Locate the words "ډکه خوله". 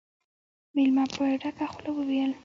1.41-1.89